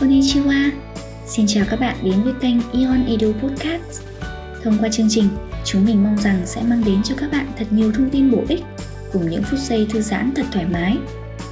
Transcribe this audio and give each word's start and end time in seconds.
Konnichiwa 0.00 0.70
Xin 1.26 1.46
chào 1.48 1.64
các 1.70 1.80
bạn 1.80 1.96
đến 2.02 2.22
với 2.22 2.32
kênh 2.40 2.56
Ion 2.72 3.06
Edu 3.06 3.32
Podcast 3.32 4.02
Thông 4.62 4.78
qua 4.80 4.88
chương 4.92 5.06
trình, 5.10 5.28
chúng 5.64 5.84
mình 5.84 6.04
mong 6.04 6.16
rằng 6.18 6.42
sẽ 6.44 6.62
mang 6.62 6.82
đến 6.86 7.02
cho 7.02 7.14
các 7.18 7.32
bạn 7.32 7.46
thật 7.58 7.64
nhiều 7.70 7.92
thông 7.92 8.10
tin 8.10 8.30
bổ 8.30 8.38
ích 8.48 8.60
cùng 9.12 9.30
những 9.30 9.42
phút 9.42 9.60
giây 9.60 9.86
thư 9.90 10.00
giãn 10.00 10.32
thật 10.34 10.46
thoải 10.52 10.66
mái. 10.72 10.96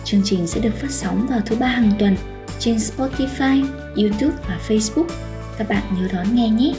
Chương 0.04 0.20
trình 0.24 0.46
sẽ 0.46 0.60
được 0.60 0.74
phát 0.74 0.90
sóng 0.90 1.26
vào 1.30 1.40
thứ 1.46 1.56
ba 1.56 1.66
hàng 1.66 1.92
tuần 1.98 2.16
trên 2.58 2.76
Spotify, 2.76 3.65
YouTube 3.97 4.37
và 4.49 4.61
Facebook. 4.69 5.06
Các 5.59 5.69
bạn 5.69 5.83
nhớ 5.95 6.09
đón 6.13 6.35
nghe 6.35 6.49
nhé! 6.49 6.74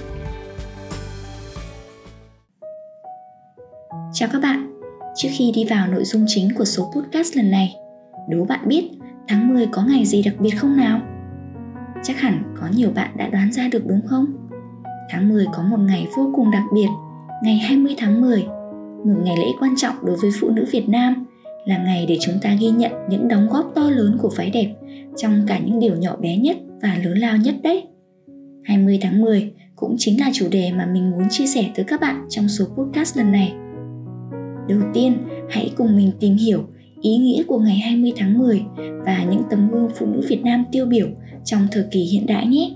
Chào 4.13 4.29
các 4.33 4.41
bạn! 4.41 4.79
Trước 5.15 5.29
khi 5.37 5.51
đi 5.55 5.65
vào 5.69 5.87
nội 5.87 6.03
dung 6.05 6.25
chính 6.27 6.53
của 6.55 6.65
số 6.65 6.91
podcast 6.95 7.35
lần 7.35 7.51
này, 7.51 7.75
đố 8.29 8.45
bạn 8.45 8.59
biết 8.65 8.89
tháng 9.27 9.53
10 9.53 9.67
có 9.67 9.83
ngày 9.83 10.05
gì 10.05 10.23
đặc 10.23 10.33
biệt 10.39 10.51
không 10.51 10.77
nào? 10.77 11.12
Chắc 12.03 12.19
hẳn 12.19 12.55
có 12.61 12.67
nhiều 12.75 12.89
bạn 12.95 13.17
đã 13.17 13.29
đoán 13.29 13.51
ra 13.51 13.69
được 13.71 13.87
đúng 13.87 14.01
không? 14.07 14.25
Tháng 15.09 15.29
10 15.29 15.45
có 15.53 15.63
một 15.63 15.79
ngày 15.79 16.07
vô 16.15 16.31
cùng 16.35 16.51
đặc 16.51 16.63
biệt, 16.73 16.87
ngày 17.43 17.57
20 17.57 17.95
tháng 17.97 18.21
10, 18.21 18.43
một 19.05 19.21
ngày 19.23 19.37
lễ 19.37 19.47
quan 19.59 19.75
trọng 19.77 19.95
đối 20.05 20.15
với 20.15 20.31
phụ 20.39 20.49
nữ 20.49 20.65
Việt 20.71 20.89
Nam, 20.89 21.25
là 21.65 21.77
ngày 21.77 22.05
để 22.09 22.17
chúng 22.21 22.35
ta 22.41 22.55
ghi 22.59 22.69
nhận 22.69 22.91
những 23.09 23.27
đóng 23.27 23.47
góp 23.51 23.71
to 23.75 23.89
lớn 23.89 24.17
của 24.21 24.29
phái 24.29 24.49
đẹp 24.49 24.75
trong 25.17 25.41
cả 25.47 25.59
những 25.65 25.79
điều 25.79 25.95
nhỏ 25.95 26.15
bé 26.15 26.37
nhất 26.37 26.57
và 26.81 26.97
lớn 27.03 27.17
lao 27.17 27.37
nhất 27.37 27.55
đấy. 27.63 27.87
20 28.63 28.99
tháng 29.01 29.21
10 29.21 29.53
cũng 29.75 29.95
chính 29.97 30.19
là 30.19 30.29
chủ 30.33 30.47
đề 30.51 30.71
mà 30.71 30.85
mình 30.85 31.11
muốn 31.11 31.23
chia 31.29 31.47
sẻ 31.47 31.69
tới 31.75 31.85
các 31.85 32.01
bạn 32.01 32.25
trong 32.29 32.49
số 32.49 32.65
podcast 32.65 33.17
lần 33.17 33.31
này. 33.31 33.53
Đầu 34.67 34.79
tiên, 34.93 35.17
hãy 35.49 35.71
cùng 35.77 35.95
mình 35.97 36.11
tìm 36.19 36.35
hiểu 36.35 36.63
ý 37.01 37.17
nghĩa 37.17 37.43
của 37.43 37.59
ngày 37.59 37.77
20 37.77 38.13
tháng 38.15 38.39
10 38.39 38.61
và 39.05 39.23
những 39.29 39.41
tấm 39.49 39.69
gương 39.71 39.89
phụ 39.95 40.05
nữ 40.05 40.21
Việt 40.29 40.41
Nam 40.43 40.65
tiêu 40.71 40.85
biểu 40.85 41.07
trong 41.45 41.67
thời 41.71 41.83
kỳ 41.91 41.99
hiện 41.99 42.25
đại 42.25 42.47
nhé. 42.47 42.69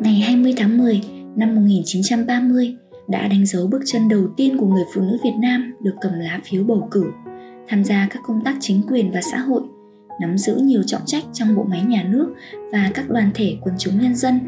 Ngày 0.00 0.14
20 0.14 0.54
tháng 0.56 0.78
10 0.78 1.00
năm 1.36 1.54
1930 1.54 2.76
đã 3.08 3.28
đánh 3.28 3.46
dấu 3.46 3.66
bước 3.66 3.80
chân 3.86 4.08
đầu 4.08 4.28
tiên 4.36 4.58
của 4.58 4.66
người 4.66 4.84
phụ 4.94 5.00
nữ 5.00 5.18
Việt 5.24 5.34
Nam 5.38 5.74
được 5.82 5.94
cầm 6.00 6.12
lá 6.18 6.40
phiếu 6.44 6.64
bầu 6.64 6.88
cử, 6.90 7.04
tham 7.68 7.84
gia 7.84 8.08
các 8.10 8.22
công 8.26 8.44
tác 8.44 8.56
chính 8.60 8.82
quyền 8.88 9.10
và 9.10 9.20
xã 9.32 9.38
hội, 9.38 9.62
nắm 10.20 10.38
giữ 10.38 10.56
nhiều 10.56 10.82
trọng 10.86 11.02
trách 11.06 11.24
trong 11.32 11.56
bộ 11.56 11.64
máy 11.64 11.82
nhà 11.82 12.02
nước 12.02 12.34
và 12.72 12.90
các 12.94 13.10
đoàn 13.10 13.30
thể 13.34 13.56
quần 13.60 13.74
chúng 13.78 14.00
nhân 14.00 14.14
dân. 14.14 14.40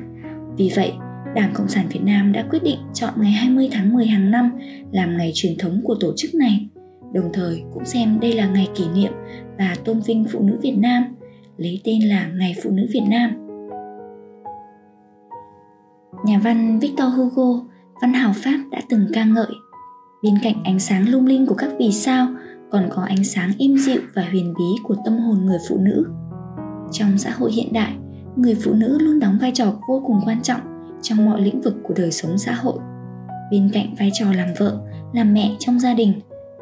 Vì 0.56 0.72
vậy, 0.76 0.92
Đảng 1.34 1.52
Cộng 1.54 1.68
sản 1.68 1.86
Việt 1.90 2.00
Nam 2.02 2.32
đã 2.32 2.46
quyết 2.50 2.62
định 2.62 2.78
chọn 2.94 3.14
ngày 3.16 3.32
20 3.32 3.68
tháng 3.72 3.92
10 3.92 4.06
hàng 4.06 4.30
năm 4.30 4.50
làm 4.92 5.16
ngày 5.16 5.30
truyền 5.34 5.58
thống 5.58 5.80
của 5.84 5.94
tổ 5.94 6.12
chức 6.16 6.34
này, 6.34 6.68
đồng 7.12 7.30
thời 7.32 7.62
cũng 7.74 7.84
xem 7.84 8.20
đây 8.20 8.32
là 8.32 8.46
ngày 8.46 8.68
kỷ 8.74 8.84
niệm 8.94 9.12
và 9.58 9.76
tôn 9.84 10.00
vinh 10.00 10.24
phụ 10.32 10.42
nữ 10.42 10.58
Việt 10.62 10.76
Nam, 10.78 11.04
lấy 11.60 11.80
tên 11.84 12.08
là 12.08 12.28
Ngày 12.34 12.54
Phụ 12.62 12.70
nữ 12.70 12.86
Việt 12.92 13.04
Nam. 13.08 13.30
Nhà 16.24 16.40
văn 16.44 16.78
Victor 16.78 17.08
Hugo, 17.16 17.64
văn 18.02 18.12
hào 18.12 18.32
Pháp 18.34 18.58
đã 18.70 18.80
từng 18.88 19.06
ca 19.12 19.24
ngợi 19.24 19.52
Bên 20.22 20.34
cạnh 20.42 20.64
ánh 20.64 20.80
sáng 20.80 21.08
lung 21.08 21.26
linh 21.26 21.46
của 21.46 21.54
các 21.54 21.70
vì 21.78 21.92
sao 21.92 22.28
còn 22.70 22.88
có 22.90 23.02
ánh 23.02 23.24
sáng 23.24 23.50
im 23.58 23.76
dịu 23.78 24.00
và 24.14 24.22
huyền 24.30 24.54
bí 24.58 24.64
của 24.82 24.96
tâm 25.04 25.18
hồn 25.18 25.46
người 25.46 25.58
phụ 25.68 25.78
nữ. 25.78 26.06
Trong 26.92 27.18
xã 27.18 27.30
hội 27.30 27.52
hiện 27.52 27.72
đại, 27.72 27.92
người 28.36 28.54
phụ 28.54 28.72
nữ 28.72 28.98
luôn 28.98 29.20
đóng 29.20 29.38
vai 29.40 29.52
trò 29.54 29.72
vô 29.88 30.02
cùng 30.06 30.20
quan 30.24 30.42
trọng 30.42 30.60
trong 31.02 31.26
mọi 31.26 31.40
lĩnh 31.40 31.60
vực 31.60 31.74
của 31.82 31.94
đời 31.96 32.12
sống 32.12 32.38
xã 32.38 32.52
hội. 32.52 32.78
Bên 33.50 33.70
cạnh 33.72 33.94
vai 33.98 34.10
trò 34.12 34.26
làm 34.32 34.48
vợ, 34.58 34.80
làm 35.12 35.34
mẹ 35.34 35.56
trong 35.58 35.80
gia 35.80 35.94
đình, 35.94 36.12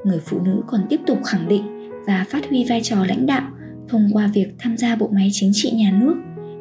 người 0.05 0.21
phụ 0.27 0.39
nữ 0.41 0.63
còn 0.67 0.81
tiếp 0.89 1.01
tục 1.07 1.19
khẳng 1.25 1.49
định 1.49 1.63
và 2.07 2.27
phát 2.31 2.49
huy 2.49 2.65
vai 2.69 2.81
trò 2.83 3.05
lãnh 3.05 3.27
đạo 3.27 3.43
thông 3.89 4.09
qua 4.13 4.31
việc 4.35 4.49
tham 4.59 4.77
gia 4.77 4.97
bộ 4.97 5.09
máy 5.13 5.29
chính 5.33 5.51
trị 5.55 5.71
nhà 5.71 5.99
nước, 6.01 6.15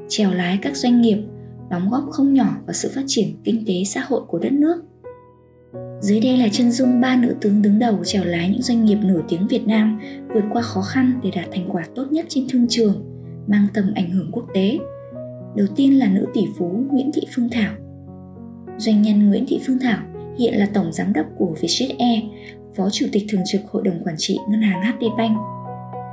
trèo 0.10 0.34
lái 0.34 0.60
các 0.62 0.76
doanh 0.76 1.02
nghiệp, 1.02 1.18
đóng 1.70 1.90
góp 1.90 2.04
không 2.12 2.34
nhỏ 2.34 2.58
vào 2.66 2.74
sự 2.74 2.92
phát 2.96 3.04
triển 3.08 3.28
kinh 3.44 3.64
tế 3.68 3.84
xã 3.84 4.02
hội 4.08 4.22
của 4.28 4.40
đất 4.40 4.54
nước. 4.54 4.84
Dưới 6.02 6.20
đây 6.20 6.38
là 6.38 6.48
chân 6.52 6.72
dung 6.72 7.02
ba 7.02 7.16
nữ 7.16 7.36
tướng 7.42 7.62
đứng 7.62 7.80
đầu 7.80 8.00
trèo 8.06 8.26
lái 8.26 8.50
những 8.50 8.62
doanh 8.62 8.86
nghiệp 8.86 8.98
nổi 9.04 9.24
tiếng 9.30 9.48
Việt 9.48 9.68
Nam 9.68 10.00
vượt 10.34 10.44
qua 10.52 10.62
khó 10.62 10.82
khăn 10.82 11.20
để 11.24 11.32
đạt 11.36 11.46
thành 11.52 11.70
quả 11.70 11.84
tốt 11.96 12.06
nhất 12.12 12.26
trên 12.30 12.46
thương 12.50 12.68
trường, 12.70 13.04
mang 13.48 13.68
tầm 13.74 13.92
ảnh 13.96 14.12
hưởng 14.12 14.32
quốc 14.32 14.46
tế. 14.54 14.78
Đầu 15.56 15.68
tiên 15.76 16.00
là 16.00 16.08
nữ 16.08 16.26
tỷ 16.34 16.42
phú 16.58 16.84
Nguyễn 16.92 17.12
Thị 17.14 17.22
Phương 17.36 17.50
Thảo. 17.52 17.74
Doanh 18.78 19.02
nhân 19.02 19.30
Nguyễn 19.30 19.46
Thị 19.48 19.60
Phương 19.68 19.80
Thảo 19.80 20.00
hiện 20.40 20.54
là 20.54 20.68
tổng 20.74 20.94
giám 20.94 21.14
đốc 21.14 21.26
của 21.38 21.56
Vietjet 21.62 21.96
Air, 22.00 22.24
phó 22.76 22.90
chủ 22.90 23.06
tịch 23.12 23.24
thường 23.30 23.42
trực 23.46 23.62
hội 23.66 23.84
đồng 23.86 24.04
quản 24.04 24.16
trị 24.18 24.38
ngân 24.50 24.62
hàng 24.62 24.82
HD 24.82 25.04
Bank. 25.18 25.38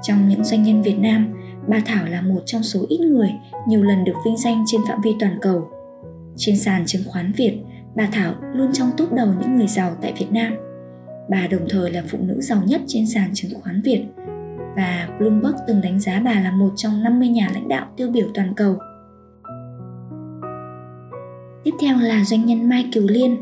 Trong 0.04 0.28
những 0.28 0.44
doanh 0.44 0.62
nhân 0.62 0.82
Việt 0.82 0.98
Nam, 0.98 1.34
bà 1.68 1.80
Thảo 1.86 2.06
là 2.06 2.20
một 2.20 2.40
trong 2.46 2.62
số 2.62 2.86
ít 2.88 3.00
người 3.00 3.30
nhiều 3.68 3.82
lần 3.82 4.04
được 4.04 4.16
vinh 4.24 4.36
danh 4.36 4.64
trên 4.66 4.80
phạm 4.88 5.00
vi 5.04 5.14
toàn 5.20 5.38
cầu. 5.42 5.68
Trên 6.36 6.56
sàn 6.56 6.82
chứng 6.86 7.02
khoán 7.06 7.32
Việt, 7.32 7.58
bà 7.96 8.06
Thảo 8.12 8.34
luôn 8.54 8.72
trong 8.72 8.90
top 8.96 9.12
đầu 9.12 9.28
những 9.40 9.56
người 9.56 9.66
giàu 9.66 9.96
tại 10.02 10.12
Việt 10.18 10.32
Nam. 10.32 10.54
Bà 11.30 11.46
đồng 11.46 11.66
thời 11.68 11.90
là 11.90 12.02
phụ 12.08 12.18
nữ 12.20 12.40
giàu 12.40 12.62
nhất 12.66 12.80
trên 12.86 13.06
sàn 13.06 13.30
chứng 13.34 13.60
khoán 13.60 13.82
Việt 13.82 14.04
và 14.76 15.08
Bloomberg 15.18 15.54
từng 15.68 15.80
đánh 15.80 16.00
giá 16.00 16.20
bà 16.20 16.40
là 16.40 16.50
một 16.50 16.70
trong 16.76 17.02
50 17.02 17.28
nhà 17.28 17.50
lãnh 17.54 17.68
đạo 17.68 17.86
tiêu 17.96 18.10
biểu 18.10 18.26
toàn 18.34 18.54
cầu. 18.54 18.76
Tiếp 21.64 21.74
theo 21.80 21.98
là 21.98 22.24
doanh 22.24 22.46
nhân 22.46 22.68
Mai 22.68 22.88
Kiều 22.92 23.06
Liên. 23.06 23.36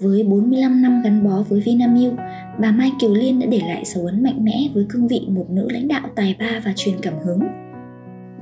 Với 0.00 0.24
45 0.24 0.82
năm 0.82 1.02
gắn 1.04 1.24
bó 1.24 1.42
với 1.48 1.60
Vinamilk, 1.60 2.14
bà 2.60 2.70
Mai 2.70 2.92
Kiều 3.00 3.14
Liên 3.14 3.38
đã 3.38 3.46
để 3.46 3.60
lại 3.68 3.84
dấu 3.84 4.06
ấn 4.06 4.22
mạnh 4.22 4.44
mẽ 4.44 4.68
với 4.74 4.86
cương 4.88 5.08
vị 5.08 5.20
một 5.28 5.46
nữ 5.50 5.68
lãnh 5.70 5.88
đạo 5.88 6.08
tài 6.16 6.36
ba 6.38 6.60
và 6.64 6.72
truyền 6.76 6.94
cảm 7.02 7.14
hứng. 7.24 7.40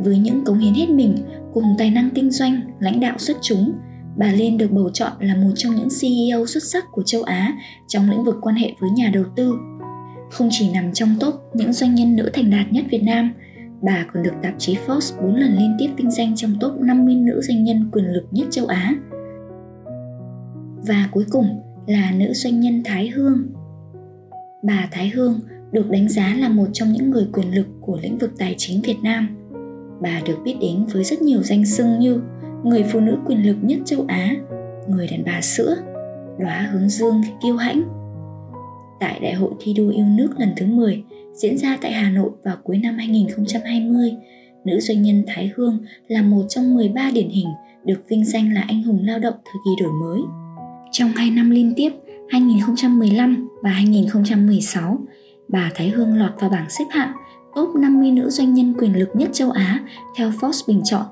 Với 0.04 0.19
những 0.19 0.44
cống 0.44 0.58
hiến 0.58 0.74
hết 0.74 0.91
mình 0.91 1.16
cùng 1.54 1.64
tài 1.78 1.91
năng 1.91 2.10
kinh 2.10 2.30
doanh, 2.30 2.60
lãnh 2.80 3.00
đạo 3.00 3.19
xuất 3.19 3.36
chúng, 3.42 3.72
bà 4.16 4.32
Liên 4.32 4.58
được 4.58 4.70
bầu 4.70 4.91
chọn 4.91 5.12
là 5.20 5.34
một 5.34 5.50
trong 5.54 5.74
những 5.74 5.88
CEO 6.00 6.46
xuất 6.46 6.62
sắc 6.62 6.84
của 6.92 7.02
châu 7.02 7.22
Á 7.22 7.52
trong 7.88 8.10
lĩnh 8.10 8.25
vực 8.25 8.36
quan 8.42 8.56
hệ 8.56 8.72
với 8.80 8.90
nhà 8.90 9.10
đầu 9.14 9.25
tư. 9.36 9.54
Không 10.30 10.48
chỉ 10.50 10.70
nằm 10.75 10.92
trong 10.92 11.08
top 11.20 11.34
những 11.54 11.72
doanh 11.72 11.94
nhân 11.94 12.16
nữ 12.16 12.30
thành 12.32 12.50
đạt 12.50 12.72
nhất 12.72 12.84
Việt 12.90 13.02
Nam, 13.02 13.32
bà 13.82 14.04
còn 14.12 14.22
được 14.22 14.34
tạp 14.42 14.54
chí 14.58 14.76
Forbes 14.86 15.22
4 15.22 15.34
lần 15.34 15.56
liên 15.58 15.76
tiếp 15.78 15.88
vinh 15.96 16.10
danh 16.10 16.36
trong 16.36 16.54
top 16.60 16.72
50 16.80 17.14
nữ 17.14 17.40
doanh 17.42 17.64
nhân 17.64 17.90
quyền 17.92 18.04
lực 18.04 18.25
nhất 18.30 18.46
châu 18.50 18.66
Á. 18.66 18.94
Và 20.88 21.09
cuối 21.12 21.25
cùng 21.31 21.62
là 21.87 22.12
nữ 22.16 22.32
doanh 22.32 22.60
nhân 22.60 22.82
Thái 22.84 23.09
Hương. 23.09 23.47
Bà 24.62 24.88
Thái 24.91 25.09
Hương 25.09 25.41
được 25.72 25.91
đánh 25.91 26.09
giá 26.09 26.34
là 26.38 26.49
một 26.49 26.66
trong 26.72 26.93
những 26.93 27.10
người 27.10 27.28
quyền 27.32 27.54
lực 27.54 27.66
của 27.81 27.99
lĩnh 28.03 28.19
vực 28.19 28.32
tài 28.38 28.54
chính 28.59 28.82
Việt 28.82 28.97
Nam. 29.03 29.37
Bà 30.00 30.21
được 30.26 30.38
biết 30.44 30.56
đến 30.60 30.87
với 30.93 31.04
rất 31.04 31.22
nhiều 31.22 31.43
danh 31.43 31.66
xưng 31.66 31.99
như 31.99 32.21
người 32.65 32.84
phụ 32.93 33.00
nữ 33.00 33.19
quyền 33.26 33.47
lực 33.47 33.56
nhất 33.62 33.78
châu 33.84 34.04
Á, 34.09 34.37
người 34.88 35.09
đàn 35.09 35.25
bà 35.25 35.41
sữa, 35.41 35.76
đóa 36.38 36.69
hướng 36.72 36.88
dương 36.88 37.22
kiêu 37.43 37.56
hãnh. 37.56 37.82
Tại 39.00 39.20
Đại 39.22 39.34
hội 39.34 39.50
thi 39.60 39.75
đua 39.75 39.88
yêu 39.88 40.06
nước 40.06 40.31
lần 40.38 40.49
thứ 40.56 40.66
10 40.66 41.05
diễn 41.34 41.59
ra 41.59 41.78
tại 41.82 41.93
Hà 41.93 42.10
Nội 42.10 42.31
vào 42.44 42.56
cuối 42.65 42.78
năm 42.78 42.99
2020, 42.99 44.16
nữ 44.65 44.81
doanh 44.81 45.03
nhân 45.03 45.25
Thái 45.26 45.53
Hương 45.56 45.78
là 46.09 46.22
một 46.22 46.43
trong 46.49 46.75
13 46.75 47.10
điển 47.15 47.28
hình 47.28 47.49
được 47.84 48.05
vinh 48.09 48.25
danh 48.25 48.55
là 48.55 48.65
anh 48.69 48.82
hùng 48.82 49.00
lao 49.03 49.19
động 49.19 49.34
thời 49.44 49.60
kỳ 49.65 49.82
đổi 49.84 49.93
mới. 49.93 50.20
Trong 50.98 51.12
2 51.16 51.31
năm 51.31 51.50
liên 51.50 51.72
tiếp, 51.76 51.91
2015 52.28 53.48
và 53.62 53.70
2016, 53.70 54.98
bà 55.48 55.70
Thái 55.75 55.88
Hương 55.88 56.19
lọt 56.19 56.31
vào 56.41 56.50
bảng 56.50 56.70
xếp 56.70 56.84
hạng 56.91 57.12
top 57.56 57.76
50 57.76 58.10
nữ 58.10 58.31
doanh 58.31 58.54
nhân 58.54 58.75
quyền 58.78 58.98
lực 58.98 59.08
nhất 59.14 59.28
châu 59.32 59.50
Á 59.50 59.81
theo 60.16 60.31
Forbes 60.31 60.62
bình 60.69 60.81
chọn. 60.84 61.06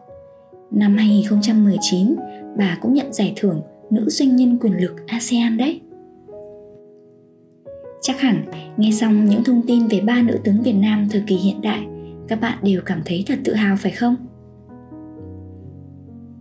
Năm 0.70 0.96
2019, 0.96 2.16
bà 2.58 2.78
cũng 2.80 2.94
nhận 2.94 3.12
giải 3.12 3.32
thưởng 3.36 3.62
nữ 3.91 4.08
doanh 4.08 4.36
nhân 4.36 4.58
quyền 4.58 4.80
lực 4.80 5.06
ASEAN 5.06 5.56
đấy. 5.56 5.80
Chắc 8.02 8.20
hẳn, 8.20 8.44
nghe 8.76 8.91
xong 8.91 9.25
những 9.25 9.44
thông 9.44 9.62
tin 9.66 9.86
về 9.86 10.00
ba 10.00 10.22
nữ 10.22 10.38
tướng 10.44 10.62
Việt 10.62 10.76
Nam 10.76 11.08
thời 11.10 11.22
kỳ 11.26 11.36
hiện 11.36 11.60
đại, 11.60 11.86
các 12.28 12.41
bạn 12.41 12.58
đều 12.62 12.80
cảm 12.86 13.00
thấy 13.04 13.25
thật 13.26 13.38
tự 13.44 13.54
hào 13.54 13.76
phải 13.76 13.93
không? 13.93 14.16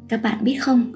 Các 0.09 0.23
bạn 0.23 0.43
biết 0.43 0.55
không, 0.61 0.91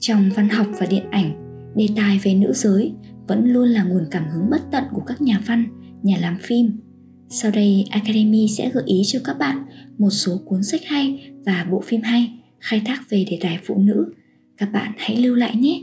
trong 0.00 0.30
văn 0.36 0.48
học 0.48 0.66
và 0.78 0.86
điện 0.86 1.04
ảnh, 1.10 1.41
đề 1.76 1.88
tài 1.96 2.20
về 2.22 2.34
nữ 2.34 2.52
giới 2.54 2.92
vẫn 3.28 3.44
luôn 3.44 3.68
là 3.68 3.82
nguồn 3.82 4.06
cảm 4.10 4.24
hứng 4.30 4.50
bất 4.50 4.60
tận 4.70 4.84
của 4.92 5.02
các 5.06 5.22
nhà 5.22 5.42
văn, 5.46 5.64
nhà 6.02 6.16
làm 6.20 6.38
phim. 6.40 6.80
Sau 7.28 7.50
đây, 7.50 7.84
Academy 7.90 8.48
sẽ 8.48 8.70
gợi 8.70 8.82
ý 8.86 9.02
cho 9.06 9.20
các 9.24 9.38
bạn 9.38 9.66
một 9.98 10.10
số 10.10 10.40
cuốn 10.44 10.62
sách 10.62 10.80
hay 10.86 11.32
và 11.46 11.66
bộ 11.70 11.80
phim 11.80 12.02
hay 12.02 12.32
khai 12.60 12.82
thác 12.84 13.10
về 13.10 13.24
đề 13.30 13.38
tài 13.40 13.58
phụ 13.64 13.78
nữ. 13.78 14.12
Các 14.56 14.72
bạn 14.72 14.92
hãy 14.96 15.16
lưu 15.16 15.34
lại 15.34 15.56
nhé! 15.56 15.82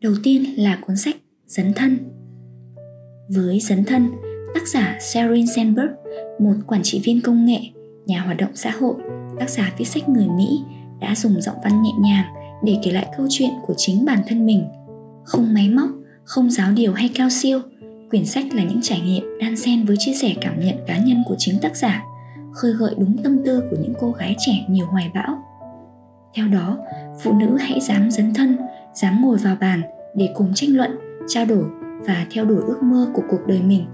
Đầu 0.00 0.14
tiên 0.22 0.44
là 0.56 0.78
cuốn 0.86 0.96
sách 0.96 1.16
Dấn 1.46 1.72
thân. 1.76 1.98
Với 3.28 3.60
Dấn 3.60 3.84
thân, 3.84 4.08
tác 4.54 4.68
giả 4.68 4.98
Sheryl 5.00 5.46
Sandberg, 5.56 5.90
một 6.40 6.54
quản 6.66 6.82
trị 6.82 7.00
viên 7.04 7.20
công 7.20 7.46
nghệ, 7.46 7.60
nhà 8.06 8.20
hoạt 8.20 8.36
động 8.36 8.50
xã 8.54 8.70
hội, 8.70 8.94
tác 9.38 9.50
giả 9.50 9.74
viết 9.78 9.84
sách 9.84 10.08
người 10.08 10.26
Mỹ 10.36 10.60
đã 11.00 11.14
dùng 11.14 11.40
giọng 11.40 11.56
văn 11.64 11.82
nhẹ 11.82 11.90
nhàng 12.00 12.41
để 12.64 12.78
kể 12.82 12.90
lại 12.90 13.06
câu 13.16 13.26
chuyện 13.30 13.50
của 13.66 13.74
chính 13.76 14.04
bản 14.04 14.18
thân 14.26 14.46
mình. 14.46 14.64
Không 15.24 15.54
máy 15.54 15.70
móc, 15.70 15.88
không 16.24 16.50
giáo 16.50 16.72
điều 16.72 16.92
hay 16.92 17.10
cao 17.14 17.28
siêu, 17.30 17.60
quyển 18.10 18.26
sách 18.26 18.44
là 18.54 18.62
những 18.62 18.80
trải 18.82 19.00
nghiệm 19.00 19.38
đan 19.40 19.56
xen 19.56 19.84
với 19.84 19.96
chia 19.98 20.14
sẻ 20.14 20.34
cảm 20.40 20.60
nhận 20.60 20.76
cá 20.86 20.98
nhân 20.98 21.22
của 21.28 21.34
chính 21.38 21.58
tác 21.58 21.76
giả, 21.76 22.02
khơi 22.52 22.72
gợi 22.72 22.94
đúng 22.98 23.16
tâm 23.22 23.44
tư 23.44 23.62
của 23.70 23.76
những 23.82 23.94
cô 24.00 24.10
gái 24.10 24.36
trẻ 24.38 24.52
nhiều 24.68 24.86
hoài 24.86 25.10
bão. 25.14 25.38
Theo 26.34 26.48
đó, 26.48 26.78
phụ 27.22 27.32
nữ 27.32 27.56
hãy 27.56 27.80
dám 27.80 28.10
dấn 28.10 28.34
thân, 28.34 28.56
dám 28.94 29.22
ngồi 29.22 29.38
vào 29.38 29.56
bàn 29.60 29.82
để 30.14 30.28
cùng 30.34 30.52
tranh 30.54 30.76
luận, 30.76 30.90
trao 31.28 31.44
đổi 31.44 31.64
và 32.06 32.26
theo 32.30 32.44
đuổi 32.44 32.62
ước 32.66 32.82
mơ 32.82 33.06
của 33.14 33.22
cuộc 33.30 33.46
đời 33.46 33.62
mình. 33.62 33.86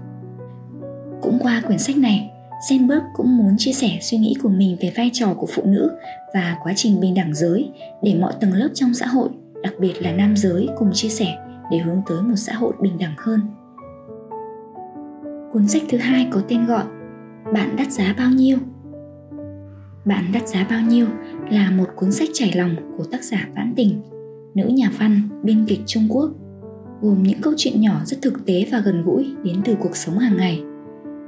Cũng 1.21 1.39
qua 1.41 1.61
quyển 1.67 1.79
sách 1.79 1.97
này, 1.97 2.31
Sandberg 2.59 3.03
cũng 3.13 3.37
muốn 3.37 3.55
chia 3.57 3.71
sẻ 3.71 3.97
suy 4.01 4.17
nghĩ 4.17 4.35
của 4.43 4.49
mình 4.49 4.77
về 4.81 4.93
vai 4.97 5.09
trò 5.13 5.33
của 5.33 5.47
phụ 5.49 5.63
nữ 5.65 5.91
và 6.33 6.57
quá 6.63 6.73
trình 6.75 6.99
bình 6.99 7.13
đẳng 7.13 7.33
giới 7.33 7.71
để 8.01 8.15
mọi 8.21 8.33
tầng 8.41 8.53
lớp 8.53 8.69
trong 8.73 8.93
xã 8.93 9.07
hội, 9.07 9.29
đặc 9.63 9.73
biệt 9.79 9.93
là 10.01 10.11
nam 10.11 10.37
giới 10.37 10.67
cùng 10.77 10.89
chia 10.93 11.09
sẻ 11.09 11.37
để 11.71 11.77
hướng 11.77 12.01
tới 12.09 12.21
một 12.21 12.35
xã 12.35 12.53
hội 12.53 12.73
bình 12.81 12.97
đẳng 12.99 13.13
hơn. 13.17 13.41
Cuốn 15.53 15.67
sách 15.67 15.81
thứ 15.89 15.97
hai 15.97 16.27
có 16.31 16.41
tên 16.47 16.65
gọi 16.65 16.83
Bạn 17.53 17.75
đắt 17.75 17.91
giá 17.91 18.15
bao 18.17 18.29
nhiêu? 18.29 18.57
Bạn 20.05 20.25
đắt 20.33 20.47
giá 20.47 20.67
bao 20.69 20.81
nhiêu 20.81 21.07
là 21.49 21.71
một 21.71 21.87
cuốn 21.95 22.11
sách 22.11 22.29
trải 22.33 22.51
lòng 22.55 22.75
của 22.97 23.03
tác 23.03 23.23
giả 23.23 23.47
Vãn 23.55 23.73
Tình, 23.75 24.01
nữ 24.55 24.67
nhà 24.67 24.91
văn, 24.99 25.29
biên 25.43 25.65
kịch 25.65 25.79
Trung 25.85 26.07
Quốc, 26.09 26.31
gồm 27.01 27.23
những 27.23 27.41
câu 27.41 27.53
chuyện 27.57 27.81
nhỏ 27.81 28.01
rất 28.05 28.17
thực 28.21 28.45
tế 28.45 28.65
và 28.71 28.79
gần 28.79 29.03
gũi 29.05 29.35
đến 29.43 29.61
từ 29.65 29.75
cuộc 29.79 29.95
sống 29.95 30.17
hàng 30.17 30.37
ngày. 30.37 30.63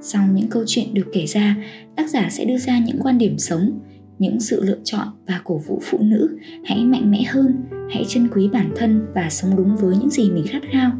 Sau 0.01 0.27
những 0.33 0.49
câu 0.49 0.63
chuyện 0.67 0.93
được 0.93 1.07
kể 1.13 1.25
ra, 1.25 1.55
tác 1.95 2.09
giả 2.09 2.27
sẽ 2.29 2.45
đưa 2.45 2.57
ra 2.57 2.79
những 2.79 2.99
quan 3.01 3.17
điểm 3.17 3.37
sống, 3.37 3.79
những 4.19 4.39
sự 4.39 4.63
lựa 4.63 4.79
chọn 4.83 5.07
và 5.27 5.41
cổ 5.43 5.57
vũ 5.67 5.79
phụ 5.83 5.97
nữ. 6.01 6.37
Hãy 6.65 6.85
mạnh 6.85 7.11
mẽ 7.11 7.23
hơn, 7.23 7.63
hãy 7.89 8.05
trân 8.07 8.27
quý 8.27 8.49
bản 8.53 8.71
thân 8.75 9.05
và 9.15 9.29
sống 9.29 9.55
đúng 9.55 9.75
với 9.75 9.97
những 9.97 10.09
gì 10.09 10.31
mình 10.31 10.45
khát 10.47 10.61
khao. 10.71 10.91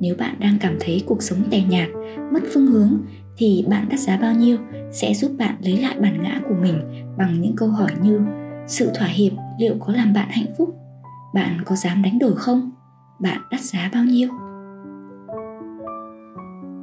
Nếu 0.00 0.14
bạn 0.18 0.36
đang 0.40 0.58
cảm 0.60 0.76
thấy 0.80 1.02
cuộc 1.06 1.22
sống 1.22 1.38
tẻ 1.50 1.62
nhạt, 1.68 1.88
mất 2.32 2.40
phương 2.52 2.66
hướng 2.66 3.00
thì 3.36 3.64
bạn 3.68 3.86
đắt 3.90 4.00
giá 4.00 4.16
bao 4.16 4.34
nhiêu 4.34 4.58
sẽ 4.92 5.14
giúp 5.14 5.32
bạn 5.38 5.56
lấy 5.64 5.76
lại 5.76 5.96
bản 6.00 6.22
ngã 6.22 6.40
của 6.48 6.54
mình 6.62 7.04
bằng 7.18 7.40
những 7.40 7.56
câu 7.56 7.68
hỏi 7.68 7.90
như 8.02 8.20
sự 8.66 8.90
thỏa 8.94 9.08
hiệp 9.08 9.32
liệu 9.60 9.76
có 9.80 9.92
làm 9.92 10.12
bạn 10.12 10.28
hạnh 10.30 10.54
phúc? 10.58 10.74
Bạn 11.34 11.60
có 11.64 11.76
dám 11.76 12.02
đánh 12.02 12.18
đổi 12.18 12.36
không? 12.36 12.70
Bạn 13.20 13.40
đắt 13.50 13.60
giá 13.60 13.90
bao 13.92 14.04
nhiêu? 14.04 14.28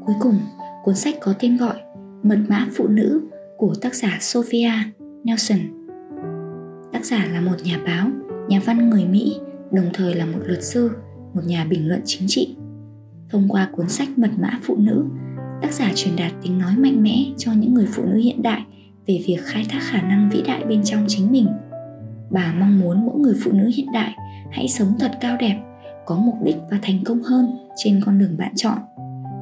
Cuối 0.06 0.16
cùng 0.20 0.40
cuốn 0.84 0.96
sách 0.96 1.16
có 1.22 1.34
tên 1.40 1.58
gọi 1.58 1.76
mật 2.24 2.38
mã 2.48 2.68
phụ 2.76 2.88
nữ 2.88 3.22
của 3.58 3.74
tác 3.82 3.96
giả 3.96 4.18
sophia 4.22 4.72
nelson. 5.24 5.60
Tác 6.94 7.06
giả 7.06 7.28
là 7.34 7.42
một 7.42 7.56
nhà 7.64 7.80
báo, 7.86 8.08
nhà 8.48 8.62
văn 8.66 8.90
người 8.90 9.06
mỹ, 9.06 9.36
đồng 9.72 9.90
thời 9.94 10.16
là 10.16 10.26
một 10.26 10.40
luật 10.46 10.64
sư, 10.64 10.92
một 11.34 11.42
nhà 11.46 11.66
bình 11.66 11.88
luận 11.88 12.02
chính 12.06 12.24
trị. 12.28 12.56
Thông 13.30 13.48
qua 13.50 13.70
cuốn 13.72 13.90
sách 13.90 14.10
mật 14.18 14.32
mã 14.40 14.60
phụ 14.64 14.76
nữ, 14.78 15.06
tác 15.62 15.74
giả 15.74 15.92
truyền 15.96 16.16
đạt 16.16 16.32
tiếng 16.42 16.60
nói 16.60 16.78
mạnh 16.78 17.04
mẽ 17.04 17.26
cho 17.38 17.52
những 17.52 17.74
người 17.74 17.88
phụ 17.92 18.04
nữ 18.06 18.18
hiện 18.18 18.42
đại 18.42 18.62
về 19.08 19.24
việc 19.28 19.38
khai 19.44 19.66
thác 19.70 19.80
khả 19.82 20.02
năng 20.02 20.30
vĩ 20.30 20.42
đại 20.48 20.66
bên 20.66 20.84
trong 20.84 21.06
chính 21.08 21.32
mình. 21.32 21.48
Bà 22.30 22.54
mong 22.60 22.80
muốn 22.80 23.06
mỗi 23.06 23.20
người 23.20 23.36
phụ 23.44 23.52
nữ 23.52 23.72
hiện 23.76 23.88
đại 23.94 24.16
hãy 24.52 24.68
sống 24.68 24.94
thật 25.00 25.12
cao 25.22 25.38
đẹp, 25.40 25.62
có 26.06 26.16
mục 26.16 26.36
đích 26.44 26.58
và 26.72 26.80
thành 26.82 27.04
công 27.06 27.24
hơn 27.24 27.46
trên 27.84 28.02
con 28.06 28.20
đường 28.20 28.38
bạn 28.38 28.52
chọn 28.56 28.78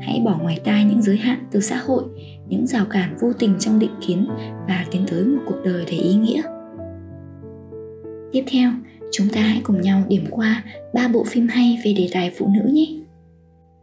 hãy 0.01 0.21
bỏ 0.25 0.37
ngoài 0.37 0.59
tai 0.63 0.83
những 0.83 1.01
giới 1.01 1.17
hạn 1.17 1.47
từ 1.51 1.59
xã 1.59 1.77
hội 1.77 2.03
những 2.47 2.67
rào 2.67 2.85
cản 2.89 3.17
vô 3.21 3.33
tình 3.33 3.55
trong 3.59 3.79
định 3.79 3.95
kiến 4.07 4.27
và 4.67 4.85
tiến 4.91 5.05
tới 5.11 5.25
một 5.25 5.41
cuộc 5.45 5.57
đời 5.63 5.85
đầy 5.85 5.99
ý 5.99 6.15
nghĩa 6.15 6.41
tiếp 8.31 8.43
theo 8.51 8.71
chúng 9.11 9.27
ta 9.29 9.41
hãy 9.41 9.61
cùng 9.63 9.81
nhau 9.81 10.03
điểm 10.07 10.25
qua 10.29 10.63
ba 10.93 11.07
bộ 11.07 11.23
phim 11.23 11.47
hay 11.47 11.79
về 11.85 11.93
đề 11.93 12.09
tài 12.13 12.31
phụ 12.37 12.47
nữ 12.47 12.69
nhé 12.73 12.87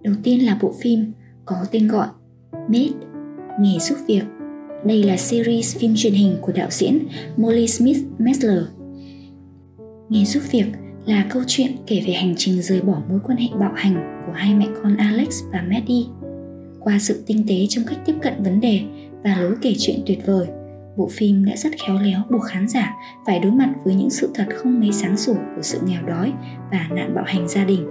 đầu 0.01 0.15
tiên 0.23 0.47
là 0.47 0.59
bộ 0.63 0.75
phim 0.81 1.13
có 1.45 1.57
tên 1.71 1.89
gọi 1.89 2.07
Made, 2.69 2.91
nghề 3.61 3.79
giúp 3.79 3.99
việc. 4.07 4.23
Đây 4.85 5.03
là 5.03 5.17
series 5.17 5.77
phim 5.77 5.93
truyền 5.97 6.13
hình 6.13 6.37
của 6.41 6.53
đạo 6.53 6.69
diễn 6.71 6.99
Molly 7.37 7.67
Smith 7.67 7.99
Mesler. 8.19 8.63
Nghề 10.09 10.25
giúp 10.25 10.43
việc 10.51 10.67
là 11.07 11.27
câu 11.31 11.43
chuyện 11.47 11.71
kể 11.87 12.03
về 12.07 12.13
hành 12.13 12.35
trình 12.37 12.63
rời 12.63 12.81
bỏ 12.81 13.03
mối 13.09 13.19
quan 13.27 13.39
hệ 13.39 13.49
bạo 13.61 13.73
hành 13.75 14.16
hai 14.37 14.55
mẹ 14.55 14.67
con 14.83 14.97
Alex 14.97 15.43
và 15.53 15.65
Maddie. 15.71 16.05
Qua 16.81 16.99
sự 16.99 17.23
tinh 17.27 17.45
tế 17.49 17.67
trong 17.69 17.85
cách 17.89 17.99
tiếp 18.07 18.15
cận 18.23 18.43
vấn 18.43 18.61
đề 18.61 18.81
và 19.25 19.37
lối 19.41 19.55
kể 19.63 19.75
chuyện 19.79 20.01
tuyệt 20.07 20.19
vời, 20.27 20.47
bộ 20.97 21.09
phim 21.13 21.45
đã 21.45 21.57
rất 21.57 21.73
khéo 21.87 21.99
léo 22.03 22.21
buộc 22.31 22.43
khán 22.43 22.69
giả 22.69 22.95
phải 23.27 23.41
đối 23.41 23.53
mặt 23.53 23.73
với 23.85 23.95
những 23.95 24.11
sự 24.11 24.31
thật 24.35 24.47
không 24.57 24.81
mấy 24.81 24.93
sáng 24.93 25.17
sủa 25.17 25.35
của 25.35 25.63
sự 25.63 25.81
nghèo 25.87 26.03
đói 26.07 26.33
và 26.73 26.89
nạn 26.91 27.15
bạo 27.15 27.25
hành 27.27 27.49
gia 27.49 27.65
đình. 27.65 27.87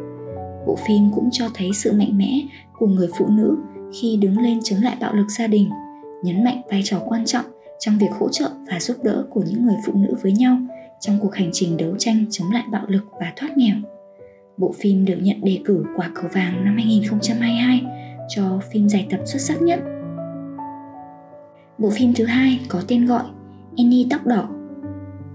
Bộ 0.68 0.78
phim 0.88 1.12
cũng 1.16 1.30
cho 1.32 1.46
thấy 1.54 1.70
sự 1.74 1.92
mạnh 1.94 2.18
mẽ 2.18 2.42
của 2.80 2.88
người 2.88 3.08
phụ 3.20 3.28
nữ 3.28 3.58
khi 4.02 4.18
đứng 4.22 4.40
lên 4.40 4.60
chống 4.64 4.80
lại 4.82 4.98
bạo 5.02 5.14
lực 5.14 5.28
gia 5.38 5.48
đình, 5.48 5.70
nhấn 6.24 6.44
mạnh 6.44 6.62
vai 6.70 6.82
trò 6.84 7.00
quan 7.06 7.26
trọng 7.26 7.46
trong 7.80 7.98
việc 7.98 8.12
hỗ 8.20 8.30
trợ 8.30 8.50
và 8.72 8.80
giúp 8.80 8.98
đỡ 9.04 9.26
của 9.30 9.44
những 9.48 9.66
người 9.66 9.78
phụ 9.86 9.94
nữ 9.96 10.16
với 10.22 10.32
nhau 10.32 10.58
trong 11.00 11.20
cuộc 11.22 11.36
hành 11.36 11.50
trình 11.54 11.78
đấu 11.78 11.96
tranh 12.00 12.26
chống 12.32 12.52
lại 12.52 12.64
bạo 12.72 12.86
lực 12.88 13.04
và 13.20 13.34
thoát 13.36 13.58
nghèo. 13.58 13.76
Bộ 14.58 14.76
phim 14.80 15.06
được 15.06 15.18
nhận 15.22 15.42
đề 15.44 15.60
cử 15.66 15.84
quả 15.96 16.12
cầu 16.16 16.26
vàng 16.34 16.66
năm 16.66 16.76
2022 16.76 17.82
cho 18.36 18.60
phim 18.72 18.90
dài 18.90 19.08
tập 19.10 19.20
xuất 19.26 19.40
sắc 19.42 19.62
nhất. 19.62 19.80
Bộ 21.78 21.90
phim 21.90 22.14
thứ 22.14 22.26
hai 22.26 22.60
có 22.70 22.82
tên 22.88 23.06
gọi 23.06 23.24
Annie 23.78 24.08
tóc 24.10 24.26
đỏ. 24.26 24.50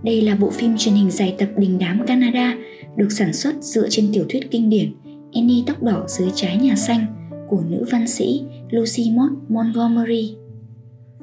Đây 0.03 0.23
là 0.23 0.35
bộ 0.35 0.51
phim 0.51 0.77
truyền 0.79 0.95
hình 0.95 1.11
dài 1.11 1.35
tập 1.39 1.49
đình 1.57 1.79
đám 1.79 2.07
Canada 2.07 2.57
được 2.97 3.13
sản 3.13 3.33
xuất 3.33 3.63
dựa 3.63 3.89
trên 3.91 4.09
tiểu 4.13 4.25
thuyết 4.29 4.51
kinh 4.51 4.71
điển 4.71 4.93
Annie 5.33 5.65
tóc 5.67 5.83
đỏ 5.83 6.05
dưới 6.09 6.29
trái 6.35 6.57
nhà 6.57 6.77
xanh 6.77 7.07
của 7.49 7.63
nữ 7.69 7.85
văn 7.91 8.09
sĩ 8.09 8.43
Lucy 8.71 9.11
Maud 9.11 9.33
Montgomery. 9.49 10.37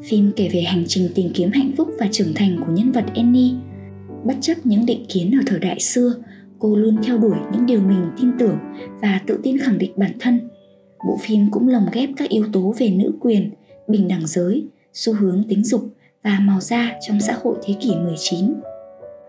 Phim 0.03 0.31
kể 0.35 0.49
về 0.53 0.61
hành 0.61 0.83
trình 0.87 1.09
tìm 1.15 1.31
kiếm 1.33 1.51
hạnh 1.53 1.71
phúc 1.77 1.89
và 1.99 2.07
trưởng 2.11 2.33
thành 2.35 2.57
của 2.65 2.71
nhân 2.71 2.91
vật 2.91 3.05
Annie. 3.15 3.53
Bất 4.25 4.35
chấp 4.41 4.53
những 4.63 4.85
định 4.85 5.05
kiến 5.09 5.31
ở 5.39 5.43
thời 5.47 5.59
đại 5.59 5.79
xưa, 5.79 6.13
cô 6.59 6.75
luôn 6.75 6.97
theo 7.03 7.17
đuổi 7.17 7.37
những 7.51 7.65
điều 7.65 7.81
mình 7.81 8.11
tin 8.21 8.31
tưởng 8.39 8.57
và 9.01 9.21
tự 9.27 9.39
tin 9.43 9.57
khẳng 9.57 9.77
định 9.77 9.91
bản 9.95 10.11
thân. 10.19 10.49
Bộ 11.07 11.17
phim 11.21 11.51
cũng 11.51 11.67
lồng 11.67 11.85
ghép 11.91 12.09
các 12.17 12.29
yếu 12.29 12.45
tố 12.53 12.73
về 12.77 12.89
nữ 12.89 13.11
quyền, 13.19 13.51
bình 13.87 14.07
đẳng 14.07 14.27
giới, 14.27 14.67
xu 14.93 15.13
hướng 15.13 15.43
tính 15.49 15.63
dục 15.63 15.81
và 16.23 16.39
màu 16.41 16.59
da 16.59 16.91
trong 17.07 17.19
xã 17.19 17.37
hội 17.43 17.55
thế 17.63 17.75
kỷ 17.81 17.95
19. 17.95 18.53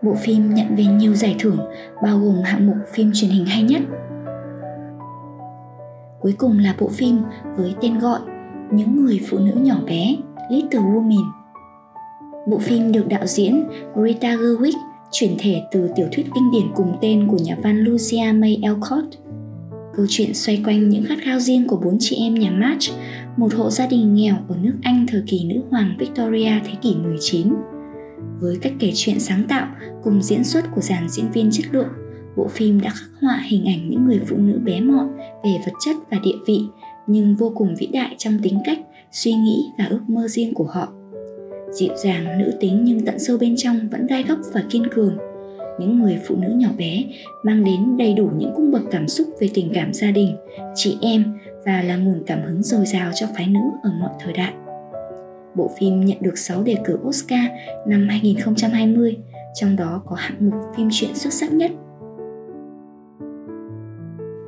Bộ 0.03 0.15
phim 0.15 0.53
nhận 0.53 0.75
về 0.75 0.85
nhiều 0.85 1.13
giải 1.13 1.35
thưởng 1.39 1.59
bao 2.03 2.19
gồm 2.19 2.35
hạng 2.43 2.67
mục 2.67 2.77
phim 2.93 3.11
truyền 3.13 3.31
hình 3.31 3.45
hay 3.45 3.63
nhất, 3.63 3.81
Cuối 6.19 6.35
cùng 6.37 6.59
là 6.59 6.75
bộ 6.79 6.87
phim 6.87 7.21
với 7.57 7.75
tên 7.81 7.99
gọi 7.99 8.19
Những 8.71 9.05
người 9.05 9.21
phụ 9.29 9.37
nữ 9.37 9.51
nhỏ 9.55 9.75
bé, 9.85 10.15
Little 10.49 10.81
Women. 10.81 11.31
Bộ 12.47 12.57
phim 12.57 12.91
được 12.91 13.07
đạo 13.07 13.25
diễn 13.25 13.63
Greta 13.95 14.35
Gerwig 14.35 14.73
chuyển 15.11 15.35
thể 15.39 15.61
từ 15.71 15.89
tiểu 15.95 16.07
thuyết 16.11 16.25
kinh 16.35 16.51
điển 16.51 16.65
cùng 16.75 16.97
tên 17.01 17.27
của 17.27 17.37
nhà 17.37 17.57
văn 17.63 17.83
Lucia 17.83 18.31
May 18.35 18.59
Alcott. 18.63 19.05
Câu 19.95 20.05
chuyện 20.09 20.33
xoay 20.33 20.61
quanh 20.65 20.89
những 20.89 21.03
khát 21.03 21.17
khao 21.23 21.39
riêng 21.39 21.67
của 21.67 21.77
bốn 21.77 21.97
chị 21.99 22.15
em 22.15 22.33
nhà 22.33 22.51
March, 22.51 22.93
một 23.37 23.53
hộ 23.53 23.69
gia 23.69 23.87
đình 23.87 24.13
nghèo 24.13 24.35
ở 24.49 24.55
nước 24.61 24.75
Anh 24.83 25.05
thời 25.07 25.23
kỳ 25.27 25.43
nữ 25.43 25.61
hoàng 25.69 25.95
Victoria 25.99 26.51
thế 26.65 26.71
kỷ 26.81 26.95
19. 26.95 27.53
Với 28.39 28.57
cách 28.61 28.73
kể 28.79 28.91
chuyện 28.95 29.19
sáng 29.19 29.43
tạo 29.49 29.67
cùng 30.03 30.21
diễn 30.21 30.43
xuất 30.43 30.65
của 30.75 30.81
dàn 30.81 31.09
diễn 31.09 31.31
viên 31.31 31.51
chất 31.51 31.65
lượng, 31.71 31.89
bộ 32.37 32.47
phim 32.47 32.81
đã 32.81 32.89
khắc 32.89 33.09
họa 33.21 33.43
hình 33.47 33.65
ảnh 33.65 33.89
những 33.89 34.05
người 34.05 34.19
phụ 34.27 34.37
nữ 34.37 34.59
bé 34.63 34.81
mọn 34.81 35.07
về 35.43 35.51
vật 35.65 35.73
chất 35.85 35.95
và 36.11 36.17
địa 36.23 36.37
vị 36.47 36.61
nhưng 37.07 37.35
vô 37.35 37.51
cùng 37.55 37.75
vĩ 37.75 37.87
đại 37.87 38.15
trong 38.17 38.39
tính 38.43 38.59
cách 38.65 38.79
suy 39.11 39.33
nghĩ 39.33 39.65
và 39.77 39.85
ước 39.85 40.01
mơ 40.07 40.27
riêng 40.27 40.53
của 40.53 40.67
họ 40.73 40.93
dịu 41.71 41.93
dàng 42.03 42.39
nữ 42.39 42.53
tính 42.59 42.83
nhưng 42.83 43.05
tận 43.05 43.19
sâu 43.19 43.37
bên 43.37 43.55
trong 43.57 43.89
vẫn 43.91 44.07
gai 44.07 44.23
góc 44.23 44.39
và 44.53 44.63
kiên 44.69 44.83
cường. 44.91 45.17
Những 45.79 45.99
người 45.99 46.19
phụ 46.27 46.35
nữ 46.35 46.53
nhỏ 46.55 46.69
bé 46.77 47.03
mang 47.43 47.63
đến 47.63 47.97
đầy 47.97 48.13
đủ 48.13 48.29
những 48.37 48.51
cung 48.55 48.71
bậc 48.71 48.81
cảm 48.91 49.07
xúc 49.07 49.27
về 49.39 49.49
tình 49.53 49.71
cảm 49.73 49.93
gia 49.93 50.11
đình 50.11 50.35
chị 50.75 50.97
em 51.01 51.23
và 51.65 51.81
là 51.81 51.95
nguồn 51.95 52.23
cảm 52.25 52.43
hứng 52.43 52.63
dồi 52.63 52.85
dào 52.85 53.11
cho 53.15 53.27
phái 53.35 53.47
nữ 53.47 53.59
ở 53.83 53.91
mọi 53.99 54.11
thời 54.19 54.33
đại. 54.33 54.53
Bộ 55.55 55.71
phim 55.79 56.05
nhận 56.05 56.17
được 56.21 56.37
6 56.37 56.63
đề 56.63 56.75
cử 56.85 56.99
Oscar 57.07 57.45
năm 57.87 58.07
2020, 58.09 59.17
trong 59.53 59.75
đó 59.75 60.03
có 60.05 60.15
hạng 60.15 60.35
mục 60.39 60.59
phim 60.77 60.87
truyện 60.91 61.15
xuất 61.15 61.33
sắc 61.33 61.53
nhất. 61.53 61.71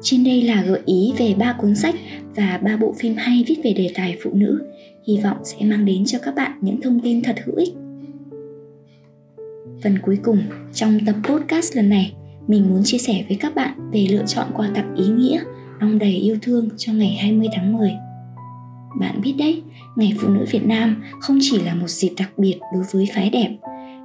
Trên 0.01 0.23
đây 0.23 0.41
là 0.41 0.63
gợi 0.67 0.81
ý 0.85 1.13
về 1.17 1.33
ba 1.39 1.55
cuốn 1.61 1.75
sách 1.75 1.95
và 2.35 2.59
ba 2.63 2.77
bộ 2.77 2.93
phim 2.99 3.15
hay 3.17 3.43
viết 3.47 3.57
về 3.63 3.73
đề 3.73 3.91
tài 3.95 4.17
phụ 4.23 4.31
nữ, 4.33 4.61
hy 5.07 5.17
vọng 5.23 5.37
sẽ 5.43 5.65
mang 5.65 5.85
đến 5.85 6.05
cho 6.05 6.19
các 6.23 6.35
bạn 6.35 6.51
những 6.61 6.81
thông 6.81 6.99
tin 6.99 7.23
thật 7.23 7.35
hữu 7.45 7.55
ích. 7.55 7.73
Phần 9.83 9.99
cuối 10.01 10.17
cùng 10.23 10.41
trong 10.73 10.99
tập 11.05 11.15
podcast 11.23 11.75
lần 11.75 11.89
này, 11.89 12.13
mình 12.47 12.69
muốn 12.69 12.81
chia 12.83 12.97
sẻ 12.97 13.25
với 13.27 13.37
các 13.37 13.55
bạn 13.55 13.91
về 13.91 14.07
lựa 14.11 14.23
chọn 14.25 14.47
quà 14.55 14.69
tặng 14.75 14.95
ý 14.95 15.07
nghĩa, 15.07 15.43
đong 15.79 15.99
đầy 15.99 16.13
yêu 16.13 16.37
thương 16.41 16.69
cho 16.77 16.93
ngày 16.93 17.17
20 17.21 17.47
tháng 17.55 17.73
10. 17.73 17.91
Bạn 18.99 19.21
biết 19.21 19.33
đấy, 19.37 19.61
Ngày 19.95 20.13
Phụ 20.19 20.27
nữ 20.27 20.45
Việt 20.51 20.65
Nam 20.65 21.03
không 21.19 21.37
chỉ 21.41 21.61
là 21.61 21.75
một 21.75 21.87
dịp 21.87 22.11
đặc 22.17 22.31
biệt 22.37 22.59
đối 22.73 22.83
với 22.91 23.09
phái 23.15 23.29
đẹp, 23.29 23.57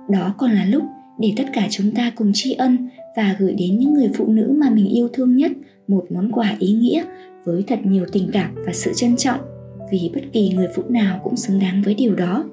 đó 0.08 0.34
còn 0.38 0.50
là 0.50 0.64
lúc 0.64 0.82
để 1.18 1.32
tất 1.36 1.44
cả 1.52 1.66
chúng 1.70 1.94
ta 1.94 2.12
cùng 2.16 2.30
tri 2.34 2.52
ân 2.52 2.88
và 3.16 3.36
gửi 3.38 3.54
đến 3.58 3.78
những 3.78 3.94
người 3.94 4.10
phụ 4.14 4.26
nữ 4.28 4.56
mà 4.58 4.70
mình 4.70 4.88
yêu 4.88 5.08
thương 5.12 5.36
nhất 5.36 5.52
một 5.88 6.04
món 6.10 6.32
quà 6.32 6.54
ý 6.58 6.72
nghĩa 6.72 7.04
với 7.44 7.64
thật 7.66 7.78
nhiều 7.84 8.06
tình 8.12 8.30
cảm 8.32 8.54
và 8.66 8.72
sự 8.72 8.92
trân 8.94 9.16
trọng 9.16 9.40
vì 9.90 10.10
bất 10.14 10.20
kỳ 10.32 10.52
người 10.54 10.68
phụ 10.76 10.82
nào 10.88 11.20
cũng 11.24 11.36
xứng 11.36 11.58
đáng 11.58 11.82
với 11.82 11.94
điều 11.94 12.14
đó 12.14 12.44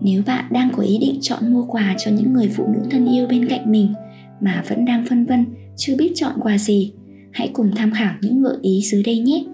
Nếu 0.00 0.22
bạn 0.26 0.44
đang 0.50 0.70
có 0.76 0.82
ý 0.82 0.98
định 0.98 1.18
chọn 1.20 1.52
mua 1.52 1.64
quà 1.68 1.94
cho 1.98 2.10
những 2.10 2.32
người 2.32 2.48
phụ 2.56 2.66
nữ 2.66 2.80
thân 2.90 3.06
yêu 3.06 3.26
bên 3.26 3.48
cạnh 3.48 3.72
mình 3.72 3.94
mà 4.40 4.64
vẫn 4.68 4.84
đang 4.84 5.04
phân 5.08 5.26
vân 5.26 5.46
chưa 5.76 5.96
biết 5.96 6.12
chọn 6.14 6.32
quà 6.40 6.58
gì, 6.58 6.92
hãy 7.32 7.50
cùng 7.52 7.70
tham 7.76 7.92
khảo 7.94 8.14
những 8.20 8.42
gợi 8.42 8.56
ý 8.62 8.80
dưới 8.82 9.02
đây 9.02 9.18
nhé. 9.18 9.44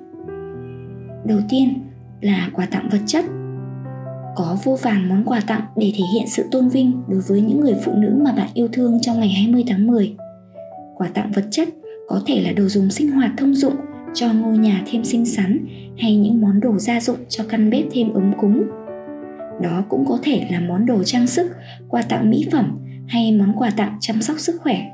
Đầu 1.24 1.38
tiên 1.48 1.74
là 2.20 2.50
quà 2.52 2.66
tặng 2.66 2.88
vật 2.92 3.00
chất. 3.06 3.24
Có 4.36 4.56
vô 4.64 4.76
vàn 4.82 5.08
món 5.08 5.24
quà 5.24 5.40
tặng 5.40 5.62
để 5.76 5.92
thể 5.94 6.04
hiện 6.14 6.26
sự 6.28 6.44
tôn 6.50 6.68
vinh 6.68 7.02
đối 7.08 7.20
với 7.20 7.40
những 7.40 7.60
người 7.60 7.74
phụ 7.84 7.92
nữ 7.92 8.20
mà 8.24 8.32
bạn 8.32 8.48
yêu 8.54 8.68
thương 8.72 8.98
trong 9.00 9.20
ngày 9.20 9.28
20 9.28 9.64
tháng 9.66 9.86
10. 9.86 10.16
Quà 10.94 11.08
tặng 11.08 11.32
vật 11.34 11.44
chất 11.50 11.68
có 12.08 12.20
thể 12.26 12.42
là 12.42 12.52
đồ 12.52 12.68
dùng 12.68 12.90
sinh 12.90 13.10
hoạt 13.10 13.30
thông 13.36 13.54
dụng 13.54 13.74
cho 14.14 14.32
ngôi 14.32 14.58
nhà 14.58 14.82
thêm 14.86 15.04
xinh 15.04 15.26
xắn 15.26 15.66
hay 15.98 16.16
những 16.16 16.40
món 16.40 16.60
đồ 16.60 16.78
gia 16.78 17.00
dụng 17.00 17.18
cho 17.28 17.44
căn 17.48 17.70
bếp 17.70 17.84
thêm 17.92 18.12
ấm 18.12 18.32
cúng. 18.40 18.62
Đó 19.62 19.84
cũng 19.88 20.04
có 20.08 20.18
thể 20.22 20.46
là 20.50 20.60
món 20.60 20.86
đồ 20.86 21.02
trang 21.04 21.26
sức, 21.26 21.52
quà 21.88 22.02
tặng 22.02 22.30
mỹ 22.30 22.48
phẩm 22.52 22.78
hay 23.08 23.32
món 23.32 23.52
quà 23.56 23.70
tặng 23.76 23.96
chăm 24.00 24.22
sóc 24.22 24.38
sức 24.38 24.60
khỏe. 24.60 24.90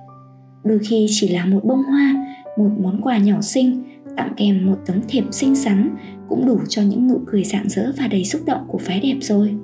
Đôi 0.65 0.79
khi 0.89 1.07
chỉ 1.11 1.29
là 1.29 1.47
một 1.47 1.65
bông 1.65 1.83
hoa, 1.83 2.15
một 2.59 2.71
món 2.79 3.00
quà 3.03 3.19
nhỏ 3.19 3.41
xinh 3.41 3.85
tặng 4.17 4.33
kèm 4.37 4.67
một 4.67 4.79
tấm 4.87 5.00
thiệp 5.09 5.25
xinh 5.31 5.55
xắn 5.55 5.97
cũng 6.29 6.47
đủ 6.47 6.59
cho 6.69 6.83
những 6.83 7.09
nụ 7.09 7.21
cười 7.27 7.45
rạng 7.45 7.69
rỡ 7.69 7.93
và 7.99 8.07
đầy 8.07 8.25
xúc 8.25 8.41
động 8.47 8.65
của 8.69 8.79
phái 8.79 9.00
đẹp 9.00 9.17
rồi. 9.21 9.55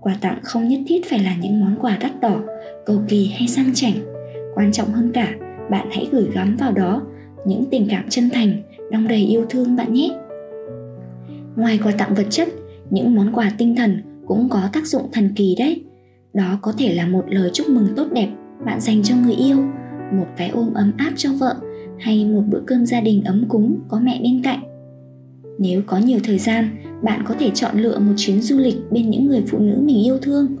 Quà 0.00 0.16
tặng 0.20 0.38
không 0.42 0.68
nhất 0.68 0.80
thiết 0.86 1.10
phải 1.10 1.18
là 1.18 1.36
những 1.40 1.60
món 1.60 1.76
quà 1.80 1.96
đắt 2.00 2.20
đỏ, 2.20 2.40
cầu 2.86 3.02
kỳ 3.08 3.32
hay 3.38 3.48
sang 3.48 3.74
chảnh. 3.74 3.94
Quan 4.54 4.72
trọng 4.72 4.88
hơn 4.88 5.10
cả, 5.14 5.34
bạn 5.70 5.88
hãy 5.90 6.08
gửi 6.12 6.30
gắm 6.34 6.56
vào 6.56 6.72
đó 6.72 7.02
những 7.46 7.64
tình 7.70 7.86
cảm 7.90 8.04
chân 8.08 8.30
thành, 8.30 8.62
đong 8.92 9.08
đầy 9.08 9.20
yêu 9.20 9.46
thương 9.50 9.76
bạn 9.76 9.92
nhé. 9.92 10.08
Ngoài 11.56 11.78
quà 11.84 11.92
tặng 11.98 12.14
vật 12.14 12.26
chất, 12.30 12.48
những 12.90 13.14
món 13.14 13.32
quà 13.32 13.52
tinh 13.58 13.76
thần 13.76 14.02
cũng 14.26 14.48
có 14.48 14.68
tác 14.72 14.86
dụng 14.86 15.08
thần 15.12 15.30
kỳ 15.36 15.56
đấy. 15.58 15.82
Đó 16.32 16.58
có 16.62 16.72
thể 16.78 16.94
là 16.94 17.06
một 17.06 17.24
lời 17.28 17.50
chúc 17.52 17.68
mừng 17.68 17.86
tốt 17.96 18.06
đẹp 18.12 18.28
bạn 18.66 18.80
dành 18.80 19.02
cho 19.02 19.14
người 19.16 19.34
yêu, 19.34 19.56
một 20.12 20.26
cái 20.36 20.48
ôm 20.48 20.74
ấm 20.74 20.92
áp 20.96 21.12
cho 21.16 21.30
vợ 21.38 21.56
hay 21.98 22.24
một 22.24 22.42
bữa 22.50 22.60
cơm 22.66 22.86
gia 22.86 23.00
đình 23.00 23.24
ấm 23.24 23.44
cúng 23.48 23.78
có 23.88 24.00
mẹ 24.00 24.20
bên 24.22 24.42
cạnh. 24.42 24.60
Nếu 25.58 25.82
có 25.86 25.98
nhiều 25.98 26.18
thời 26.24 26.38
gian, 26.38 26.68
bạn 27.02 27.22
có 27.26 27.34
thể 27.38 27.50
chọn 27.54 27.78
lựa 27.78 27.98
một 27.98 28.12
chuyến 28.16 28.40
du 28.40 28.58
lịch 28.58 28.76
bên 28.90 29.10
những 29.10 29.26
người 29.26 29.42
phụ 29.46 29.58
nữ 29.58 29.80
mình 29.82 30.04
yêu 30.04 30.18
thương. 30.18 30.56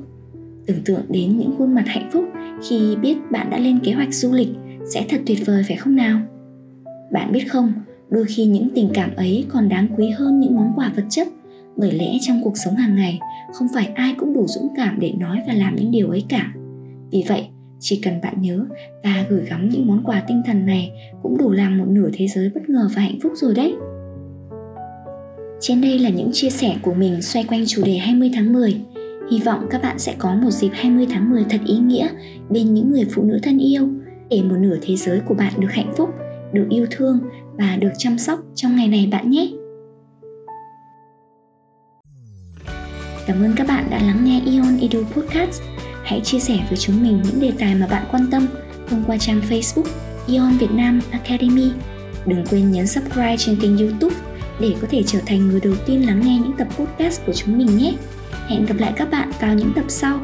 Tưởng 0.66 0.84
tượng 0.84 1.02
đến 1.08 1.38
những 1.38 1.54
khuôn 1.58 1.74
mặt 1.74 1.84
hạnh 1.86 2.10
phúc 2.12 2.24
khi 2.68 2.96
biết 3.02 3.16
bạn 3.30 3.50
đã 3.50 3.58
lên 3.58 3.78
kế 3.84 3.92
hoạch 3.92 4.14
du 4.14 4.32
lịch 4.32 4.48
sẽ 4.94 5.06
thật 5.08 5.20
tuyệt 5.26 5.38
vời 5.46 5.62
phải 5.68 5.76
không 5.76 5.96
nào? 5.96 6.20
Bạn 7.14 7.32
biết 7.32 7.44
không, 7.50 7.72
đôi 8.08 8.24
khi 8.28 8.44
những 8.44 8.68
tình 8.74 8.90
cảm 8.94 9.16
ấy 9.16 9.44
còn 9.48 9.68
đáng 9.68 9.88
quý 9.96 10.08
hơn 10.08 10.40
những 10.40 10.56
món 10.56 10.72
quà 10.76 10.92
vật 10.96 11.04
chất. 11.10 11.28
Bởi 11.76 11.92
lẽ 11.92 12.18
trong 12.20 12.40
cuộc 12.44 12.56
sống 12.64 12.74
hàng 12.74 12.96
ngày 12.96 13.18
không 13.52 13.68
phải 13.74 13.86
ai 13.94 14.14
cũng 14.18 14.34
đủ 14.34 14.46
dũng 14.46 14.68
cảm 14.76 15.00
để 15.00 15.12
nói 15.18 15.40
và 15.46 15.54
làm 15.54 15.76
những 15.76 15.90
điều 15.90 16.10
ấy 16.10 16.24
cả. 16.28 16.52
Vì 17.12 17.24
vậy 17.28 17.46
chỉ 17.80 18.00
cần 18.04 18.20
bạn 18.20 18.34
nhớ 18.40 18.66
và 19.04 19.24
gửi 19.28 19.44
gắm 19.50 19.68
những 19.68 19.86
món 19.86 20.04
quà 20.04 20.22
tinh 20.28 20.42
thần 20.46 20.66
này 20.66 20.90
cũng 21.22 21.38
đủ 21.38 21.50
làm 21.50 21.78
một 21.78 21.88
nửa 21.88 22.08
thế 22.12 22.26
giới 22.28 22.50
bất 22.54 22.68
ngờ 22.68 22.88
và 22.96 23.02
hạnh 23.02 23.18
phúc 23.22 23.32
rồi 23.36 23.54
đấy. 23.54 23.74
Trên 25.60 25.80
đây 25.80 25.98
là 25.98 26.10
những 26.10 26.30
chia 26.32 26.50
sẻ 26.50 26.76
của 26.82 26.94
mình 26.94 27.22
xoay 27.22 27.44
quanh 27.44 27.64
chủ 27.66 27.82
đề 27.84 27.96
20 27.96 28.30
tháng 28.34 28.52
10 28.52 28.80
Hy 29.30 29.38
vọng 29.38 29.66
các 29.70 29.82
bạn 29.82 29.98
sẽ 29.98 30.14
có 30.18 30.34
một 30.34 30.50
dịp 30.50 30.70
20 30.72 31.06
tháng 31.10 31.30
10 31.30 31.44
thật 31.50 31.60
ý 31.66 31.78
nghĩa 31.78 32.08
bên 32.50 32.74
những 32.74 32.90
người 32.90 33.04
phụ 33.14 33.22
nữ 33.22 33.38
thân 33.42 33.58
yêu. 33.58 33.88
Để 34.30 34.42
một 34.42 34.56
nửa 34.58 34.76
thế 34.82 34.96
giới 34.96 35.20
của 35.20 35.34
bạn 35.34 35.52
được 35.58 35.72
hạnh 35.72 35.92
phúc, 35.96 36.08
được 36.54 36.66
yêu 36.70 36.86
thương 36.90 37.20
và 37.58 37.76
được 37.76 37.92
chăm 37.98 38.18
sóc 38.18 38.40
trong 38.54 38.76
ngày 38.76 38.88
này 38.88 39.08
bạn 39.12 39.30
nhé. 39.30 39.50
Cảm 43.26 43.42
ơn 43.42 43.52
các 43.56 43.66
bạn 43.66 43.86
đã 43.90 44.02
lắng 44.02 44.24
nghe 44.24 44.40
Ion 44.44 44.78
Edu 44.80 45.04
Podcast. 45.04 45.62
Hãy 46.04 46.20
chia 46.20 46.38
sẻ 46.38 46.58
với 46.68 46.78
chúng 46.78 47.02
mình 47.02 47.22
những 47.24 47.40
đề 47.40 47.52
tài 47.58 47.74
mà 47.74 47.86
bạn 47.86 48.06
quan 48.12 48.26
tâm 48.30 48.46
thông 48.88 49.04
qua 49.06 49.16
trang 49.18 49.40
Facebook 49.50 49.88
Ion 50.26 50.58
Việt 50.58 50.70
Nam 50.70 51.00
Academy. 51.10 51.70
Đừng 52.26 52.44
quên 52.50 52.70
nhấn 52.70 52.86
subscribe 52.86 53.36
trên 53.38 53.60
kênh 53.60 53.78
YouTube 53.78 54.16
để 54.60 54.74
có 54.80 54.86
thể 54.90 55.02
trở 55.06 55.18
thành 55.26 55.48
người 55.48 55.60
đầu 55.60 55.74
tiên 55.86 56.06
lắng 56.06 56.20
nghe 56.24 56.38
những 56.38 56.56
tập 56.58 56.68
podcast 56.76 57.20
của 57.26 57.32
chúng 57.32 57.58
mình 57.58 57.78
nhé. 57.78 57.94
Hẹn 58.46 58.66
gặp 58.66 58.74
lại 58.78 58.92
các 58.96 59.10
bạn 59.10 59.30
vào 59.40 59.54
những 59.54 59.72
tập 59.74 59.84
sau. 59.88 60.20